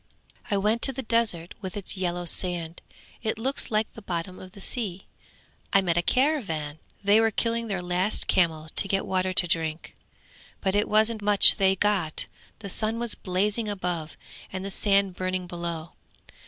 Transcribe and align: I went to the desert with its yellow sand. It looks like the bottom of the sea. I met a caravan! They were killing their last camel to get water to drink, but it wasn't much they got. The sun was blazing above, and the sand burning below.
I 0.49 0.57
went 0.57 0.81
to 0.81 0.91
the 0.91 1.03
desert 1.03 1.53
with 1.61 1.77
its 1.77 1.95
yellow 1.95 2.25
sand. 2.25 2.81
It 3.21 3.37
looks 3.37 3.69
like 3.69 3.93
the 3.93 4.01
bottom 4.01 4.39
of 4.39 4.53
the 4.53 4.59
sea. 4.59 5.03
I 5.73 5.81
met 5.81 5.95
a 5.95 6.01
caravan! 6.01 6.79
They 7.03 7.21
were 7.21 7.29
killing 7.29 7.67
their 7.67 7.83
last 7.83 8.25
camel 8.27 8.67
to 8.77 8.87
get 8.87 9.05
water 9.05 9.31
to 9.33 9.47
drink, 9.47 9.95
but 10.59 10.73
it 10.73 10.89
wasn't 10.89 11.21
much 11.21 11.57
they 11.57 11.75
got. 11.75 12.25
The 12.61 12.67
sun 12.69 12.97
was 12.97 13.13
blazing 13.13 13.69
above, 13.69 14.17
and 14.51 14.65
the 14.65 14.71
sand 14.71 15.13
burning 15.15 15.45
below. 15.45 15.91